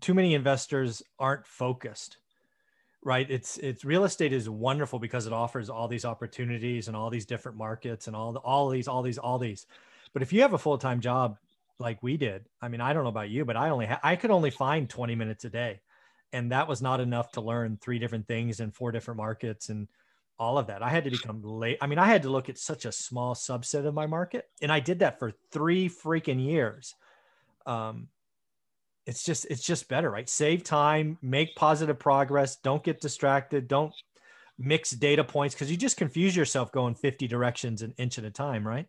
too 0.00 0.14
many 0.14 0.34
investors 0.34 1.02
aren't 1.18 1.46
focused 1.46 2.18
right? 3.04 3.30
It's 3.30 3.58
it's 3.58 3.84
real 3.84 4.04
estate 4.04 4.32
is 4.32 4.48
wonderful 4.48 4.98
because 4.98 5.26
it 5.26 5.32
offers 5.32 5.68
all 5.68 5.86
these 5.86 6.04
opportunities 6.04 6.88
and 6.88 6.96
all 6.96 7.10
these 7.10 7.26
different 7.26 7.58
markets 7.58 8.06
and 8.06 8.16
all 8.16 8.32
the, 8.32 8.40
all 8.40 8.70
these 8.70 8.88
all 8.88 9.02
these 9.02 9.18
all 9.18 9.38
these. 9.38 9.66
But 10.12 10.22
if 10.22 10.32
you 10.32 10.40
have 10.42 10.54
a 10.54 10.58
full-time 10.58 11.00
job 11.00 11.36
like 11.80 12.02
we 12.02 12.16
did 12.16 12.44
i 12.62 12.68
mean 12.68 12.80
i 12.80 12.92
don't 12.92 13.02
know 13.02 13.08
about 13.08 13.28
you 13.28 13.44
but 13.44 13.56
i 13.56 13.68
only 13.68 13.84
ha- 13.86 13.98
i 14.04 14.14
could 14.14 14.30
only 14.30 14.50
find 14.50 14.88
20 14.88 15.14
minutes 15.14 15.44
a 15.44 15.50
day. 15.50 15.80
And 16.32 16.50
that 16.50 16.66
was 16.66 16.82
not 16.82 17.00
enough 17.00 17.30
to 17.32 17.40
learn 17.40 17.78
three 17.80 18.00
different 18.00 18.26
things 18.26 18.58
in 18.58 18.72
four 18.72 18.90
different 18.90 19.18
markets 19.18 19.68
and 19.68 19.86
all 20.36 20.58
of 20.58 20.66
that. 20.66 20.82
I 20.82 20.88
had 20.88 21.04
to 21.04 21.10
become 21.10 21.42
late 21.42 21.78
i 21.80 21.86
mean 21.86 21.98
i 21.98 22.06
had 22.06 22.22
to 22.22 22.30
look 22.30 22.48
at 22.48 22.58
such 22.58 22.84
a 22.84 22.92
small 22.92 23.34
subset 23.34 23.86
of 23.86 23.94
my 23.94 24.06
market. 24.06 24.48
And 24.62 24.72
i 24.72 24.80
did 24.80 25.00
that 25.00 25.18
for 25.18 25.32
three 25.50 25.88
freaking 25.88 26.44
years. 26.44 26.94
Um, 27.66 28.08
it's 29.06 29.24
just 29.24 29.46
it's 29.50 29.62
just 29.62 29.88
better 29.88 30.10
right 30.10 30.28
save 30.28 30.64
time 30.64 31.18
make 31.20 31.54
positive 31.56 31.98
progress 31.98 32.56
don't 32.56 32.82
get 32.82 33.00
distracted 33.00 33.68
don't 33.68 33.92
mix 34.58 34.90
data 34.90 35.22
points 35.22 35.54
because 35.54 35.70
you 35.70 35.76
just 35.76 35.96
confuse 35.96 36.34
yourself 36.34 36.72
going 36.72 36.94
50 36.94 37.26
directions 37.26 37.82
an 37.82 37.92
inch 37.98 38.18
at 38.18 38.24
a 38.24 38.30
time 38.30 38.66
right 38.66 38.86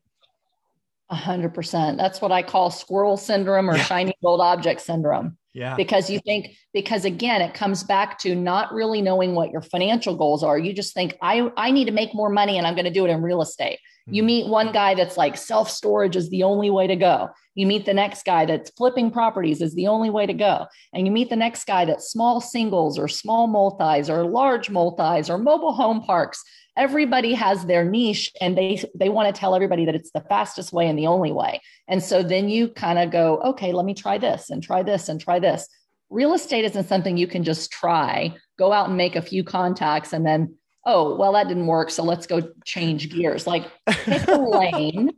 a 1.09 1.15
hundred 1.15 1.53
percent. 1.53 1.97
That's 1.97 2.21
what 2.21 2.31
I 2.31 2.41
call 2.41 2.71
squirrel 2.71 3.17
syndrome 3.17 3.69
or 3.69 3.77
yeah. 3.77 3.83
shiny 3.83 4.13
gold 4.23 4.41
object 4.41 4.81
syndrome. 4.81 5.37
Yeah. 5.55 5.75
Because 5.77 6.09
you 6.09 6.19
think, 6.19 6.57
because 6.73 7.05
again, 7.05 7.41
it 7.41 7.53
comes 7.53 7.81
back 7.81 8.19
to 8.19 8.35
not 8.35 8.73
really 8.73 9.01
knowing 9.01 9.35
what 9.35 9.51
your 9.51 9.61
financial 9.61 10.13
goals 10.13 10.43
are. 10.43 10.59
You 10.59 10.73
just 10.73 10.93
think, 10.93 11.15
I, 11.21 11.49
I 11.55 11.71
need 11.71 11.85
to 11.85 11.93
make 11.93 12.13
more 12.13 12.29
money 12.29 12.57
and 12.57 12.67
I'm 12.67 12.75
going 12.75 12.85
to 12.85 12.91
do 12.91 13.05
it 13.05 13.09
in 13.09 13.21
real 13.21 13.41
estate. 13.41 13.79
You 14.05 14.21
hmm. 14.21 14.27
meet 14.27 14.47
one 14.47 14.73
guy 14.73 14.95
that's 14.95 15.15
like 15.15 15.37
self 15.37 15.69
storage 15.69 16.17
is 16.17 16.29
the 16.29 16.43
only 16.43 16.69
way 16.69 16.87
to 16.87 16.97
go. 16.97 17.29
You 17.55 17.67
meet 17.67 17.85
the 17.85 17.93
next 17.93 18.25
guy 18.25 18.45
that's 18.45 18.69
flipping 18.71 19.11
properties 19.11 19.61
is 19.61 19.73
the 19.75 19.87
only 19.87 20.09
way 20.09 20.25
to 20.25 20.33
go. 20.33 20.65
And 20.93 21.07
you 21.07 21.11
meet 21.11 21.29
the 21.29 21.37
next 21.37 21.65
guy 21.65 21.85
that's 21.85 22.11
small 22.11 22.41
singles 22.41 22.99
or 22.99 23.07
small 23.07 23.47
multis 23.47 24.09
or 24.09 24.25
large 24.25 24.69
multis 24.69 25.29
or 25.29 25.37
mobile 25.37 25.71
home 25.71 26.01
parks. 26.01 26.43
Everybody 26.77 27.33
has 27.33 27.65
their 27.65 27.85
niche 27.85 28.31
and 28.41 28.57
they 28.57 28.83
they 28.93 29.09
want 29.09 29.33
to 29.33 29.39
tell 29.39 29.55
everybody 29.55 29.85
that 29.85 29.95
it's 29.95 30.11
the 30.11 30.21
fastest 30.21 30.73
way 30.73 30.87
and 30.87 30.99
the 30.99 31.07
only 31.07 31.31
way. 31.31 31.61
And 31.87 32.03
so 32.03 32.21
then 32.21 32.49
you 32.49 32.69
kind 32.69 32.99
of 32.99 33.11
go, 33.11 33.39
okay, 33.41 33.71
let 33.71 33.85
me 33.85 33.93
try 33.93 34.17
this 34.17 34.49
and 34.49 34.61
try 34.61 34.83
this 34.83 35.07
and 35.07 35.19
try 35.19 35.39
this. 35.39 35.67
Real 36.09 36.33
estate 36.33 36.65
isn't 36.65 36.87
something 36.87 37.17
you 37.17 37.27
can 37.27 37.43
just 37.43 37.71
try, 37.71 38.35
go 38.59 38.71
out 38.71 38.89
and 38.89 38.97
make 38.97 39.15
a 39.15 39.21
few 39.21 39.43
contacts 39.43 40.13
and 40.13 40.25
then 40.25 40.55
oh, 40.85 41.15
well, 41.15 41.33
that 41.33 41.47
didn't 41.47 41.67
work. 41.67 41.89
So 41.89 42.03
let's 42.03 42.27
go 42.27 42.41
change 42.63 43.09
gears. 43.09 43.47
Like 43.47 43.71
pick 43.87 44.27
a 44.27 44.35
lane, 44.37 45.11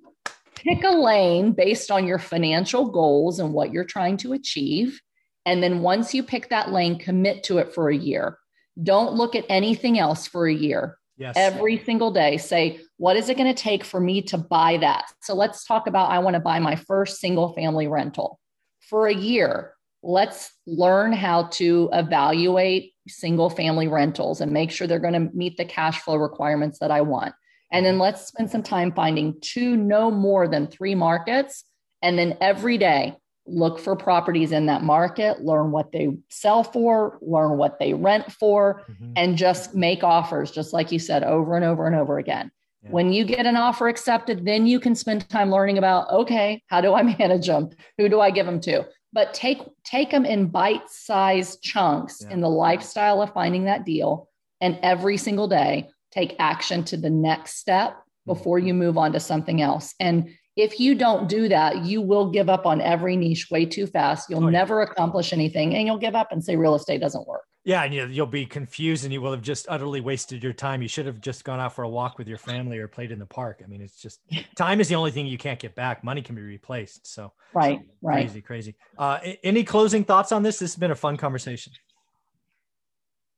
pick 0.56 0.84
a 0.84 0.92
lane 0.92 1.52
based 1.52 1.92
on 1.92 2.08
your 2.08 2.20
financial 2.20 2.90
goals 2.90 3.40
and 3.40 3.54
what 3.54 3.72
you're 3.72 3.86
trying 3.86 4.18
to 4.18 4.34
achieve. 4.34 5.02
And 5.46 5.62
then 5.62 5.82
once 5.82 6.14
you 6.14 6.24
pick 6.24 6.50
that 6.50 6.72
lane, 6.72 7.00
commit 7.00 7.44
to 7.44 7.58
it 7.58 7.74
for 7.74 7.90
a 7.90 7.96
year. 7.96 8.38
Don't 8.82 9.14
look 9.14 9.36
at 9.36 9.46
anything 9.50 9.98
else 9.98 10.28
for 10.28 10.48
a 10.48 10.54
year. 10.54 10.98
Yes. 11.18 11.34
Every 11.36 11.84
single 11.84 12.12
day, 12.12 12.38
say, 12.38 12.80
what 12.98 13.16
is 13.16 13.28
it 13.30 13.38
going 13.38 13.54
to 13.54 13.60
take 13.60 13.84
for 13.84 14.00
me 14.00 14.22
to 14.24 14.38
buy 14.38 14.78
that? 14.78 15.06
So 15.24 15.34
let's 15.34 15.66
talk 15.66 15.88
about 15.88 16.12
I 16.12 16.20
want 16.20 16.36
to 16.36 16.40
buy 16.40 16.60
my 16.60 16.76
first 16.76 17.20
single 17.20 17.54
family 17.54 17.88
rental 17.88 18.40
for 18.82 19.08
a 19.08 19.16
year. 19.16 19.74
Let's 20.04 20.52
learn 20.68 21.14
how 21.14 21.48
to 21.54 21.90
evaluate 21.92 22.94
single 23.08 23.50
family 23.50 23.88
rentals 23.88 24.42
and 24.42 24.52
make 24.52 24.70
sure 24.70 24.86
they're 24.86 25.00
going 25.00 25.14
to 25.14 25.36
meet 25.36 25.58
the 25.58 25.66
cash 25.66 26.02
flow 26.02 26.18
requirements 26.18 26.80
that 26.80 26.92
I 26.92 27.02
want. 27.02 27.34
And 27.72 27.86
then 27.86 27.98
let's 27.98 28.28
spend 28.28 28.52
some 28.52 28.64
time 28.64 28.94
finding 28.94 29.36
two, 29.42 29.76
no 29.76 30.12
more 30.12 30.48
than 30.48 30.68
three 30.68 30.96
markets. 30.96 31.64
And 32.02 32.18
then 32.18 32.38
every 32.40 32.78
day, 32.78 33.16
look 33.48 33.80
for 33.80 33.96
properties 33.96 34.52
in 34.52 34.66
that 34.68 34.84
market, 34.84 35.42
learn 35.42 35.72
what 35.72 35.92
they 35.92 36.10
sell 36.30 36.64
for, 36.64 37.18
learn 37.22 37.58
what 37.58 37.80
they 37.80 37.94
rent 37.94 38.32
for, 38.32 38.84
mm-hmm. 38.90 39.14
and 39.16 39.38
just 39.38 39.74
make 39.74 40.04
offers, 40.04 40.52
just 40.52 40.74
like 40.74 40.92
you 40.92 41.00
said, 41.00 41.24
over 41.24 41.56
and 41.56 41.66
over 41.66 41.88
and 41.88 41.96
over 41.96 42.18
again. 42.18 42.52
Yeah. 42.84 42.92
When 42.92 43.14
you 43.14 43.26
get 43.26 43.46
an 43.46 43.56
offer 43.56 43.88
accepted, 43.88 44.46
then 44.46 44.68
you 44.68 44.80
can 44.80 44.96
spend 44.96 45.28
time 45.30 45.52
learning 45.52 45.78
about 45.78 46.10
okay, 46.12 46.62
how 46.68 46.82
do 46.82 46.94
I 46.94 47.04
manage 47.20 47.48
them? 47.48 47.70
Who 47.98 48.10
do 48.10 48.20
I 48.20 48.32
give 48.32 48.46
them 48.46 48.60
to? 48.62 48.86
but 49.14 49.34
take 49.34 49.62
take 49.84 50.12
them 50.12 50.26
in 50.26 50.48
bite-sized 50.48 51.62
chunks 51.62 52.22
yeah. 52.22 52.34
in 52.34 52.42
the 52.42 52.50
lifestyle 52.50 53.22
of 53.22 53.34
finding 53.34 53.66
that 53.66 53.86
deal 53.86 54.30
and 54.62 54.78
every 54.84 55.18
single 55.18 55.48
day 55.48 55.90
take 56.12 56.36
action 56.40 56.84
to 56.84 56.98
the 56.98 57.10
next 57.10 57.58
step 57.58 57.98
hmm. 58.26 58.34
before 58.34 58.60
you 58.60 58.74
move 58.74 58.98
on 58.98 59.12
to 59.12 59.20
something 59.20 59.62
else 59.62 59.94
and 60.00 60.30
if 60.58 60.80
you 60.80 60.96
don't 60.96 61.30
do 61.30 61.48
that 61.48 61.86
you 61.86 62.02
will 62.02 62.30
give 62.30 62.50
up 62.50 62.66
on 62.66 62.82
every 62.82 63.16
niche 63.16 63.50
way 63.50 63.66
too 63.66 63.88
fast 63.88 64.30
you'll 64.30 64.44
oh, 64.44 64.50
never 64.50 64.82
accomplish 64.82 65.32
anything 65.32 65.76
and 65.76 65.88
you'll 65.88 65.98
give 65.98 66.16
up 66.16 66.32
and 66.32 66.44
say 66.44 66.56
real 66.56 66.76
estate 66.76 67.00
doesn't 67.00 67.28
work 67.28 67.44
yeah, 67.68 67.84
and 67.84 67.94
you'll 68.16 68.26
be 68.26 68.46
confused, 68.46 69.04
and 69.04 69.12
you 69.12 69.20
will 69.20 69.32
have 69.32 69.42
just 69.42 69.66
utterly 69.68 70.00
wasted 70.00 70.42
your 70.42 70.54
time. 70.54 70.82
You 70.82 70.88
should 70.88 71.06
have 71.06 71.20
just 71.20 71.44
gone 71.44 71.60
out 71.60 71.76
for 71.76 71.84
a 71.84 71.90
walk 71.90 72.18
with 72.18 72.26
your 72.26 72.38
family 72.38 72.78
or 72.78 72.88
played 72.88 73.12
in 73.12 73.20
the 73.20 73.26
park. 73.26 73.62
I 73.62 73.68
mean, 73.68 73.82
it's 73.82 74.02
just 74.02 74.22
time 74.56 74.80
is 74.80 74.88
the 74.88 74.96
only 74.96 75.12
thing 75.12 75.28
you 75.28 75.38
can't 75.38 75.60
get 75.60 75.76
back. 75.76 76.02
Money 76.02 76.22
can 76.22 76.34
be 76.34 76.42
replaced. 76.42 77.06
So 77.06 77.34
right, 77.54 77.82
right, 78.02 78.26
crazy, 78.26 78.42
crazy. 78.42 78.76
Uh, 78.98 79.20
any 79.44 79.66
closing 79.66 80.06
thoughts 80.06 80.32
on 80.32 80.44
this? 80.44 80.60
This 80.60 80.76
has 80.76 80.80
been 80.80 80.92
a 80.92 80.96
fun 80.96 81.18
conversation. 81.18 81.74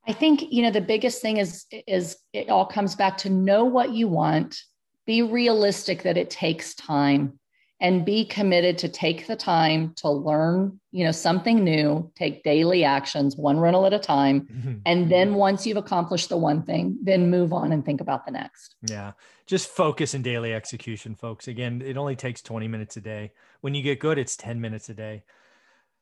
I 0.08 0.14
think 0.14 0.44
you 0.52 0.62
know 0.62 0.70
the 0.70 0.80
biggest 0.80 1.24
thing 1.24 1.38
is 1.38 1.66
is 1.88 2.16
it 2.32 2.50
all 2.50 2.68
comes 2.68 2.94
back 2.94 3.18
to 3.20 3.32
know 3.32 3.66
what 3.66 3.94
you 3.94 4.08
want, 4.08 4.62
be 5.10 5.24
realistic 5.24 6.04
that 6.04 6.18
it 6.18 6.30
takes 6.30 6.75
time, 6.75 7.39
and 7.82 8.06
be 8.06 8.25
committed 8.25 8.78
to 8.78 8.88
take 8.88 9.25
the 9.25 9.36
time 9.36 9.92
to 9.96 10.08
learn 10.08 10.80
you 10.92 11.04
know 11.04 11.12
something 11.12 11.63
new 11.63 12.12
take 12.16 12.44
daily 12.44 12.84
actions 12.84 13.36
one 13.36 13.60
rental 13.60 13.88
at 13.88 13.94
a 13.94 14.00
time. 14.00 14.42
Mm-hmm. 14.42 14.74
and 14.86 15.12
then 15.12 15.34
once 15.34 15.66
you've 15.66 15.78
accomplished 15.78 16.30
the 16.30 16.38
one 16.38 16.62
thing 16.62 16.98
then 17.01 17.32
move 17.32 17.54
on 17.54 17.72
and 17.72 17.84
think 17.84 18.01
about 18.01 18.25
the 18.25 18.32
next. 18.32 18.75
Yeah. 18.82 19.13
Just 19.48 19.70
focus 19.70 20.13
in 20.13 20.22
daily 20.22 20.54
execution 20.54 21.16
folks. 21.16 21.48
Again 21.48 21.82
it 21.82 21.98
only 21.98 22.16
takes 22.16 22.42
20 22.42 22.68
minutes 22.68 22.98
a 22.98 23.01
day. 23.01 23.32
When 23.62 23.74
you 23.74 23.82
get 23.82 24.00
good 24.00 24.20
it's 24.20 24.36
10 24.38 24.62
minutes 24.62 24.89
a 24.89 24.94
day. 24.94 25.24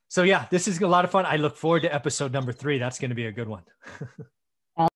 So 0.08 0.24
yeah 0.24 0.48
this 0.50 0.68
is 0.68 0.82
a 0.82 0.88
lot 0.88 1.06
of 1.06 1.12
fun. 1.12 1.26
I 1.26 1.38
look 1.38 1.56
forward 1.56 1.84
to 1.84 1.94
episode 1.94 2.34
number 2.34 2.52
three. 2.52 2.80
That's 2.80 3.00
going 3.00 3.12
to 3.12 3.16
be 3.16 3.28
a 3.28 3.32
good 3.32 3.48
one 3.48 3.64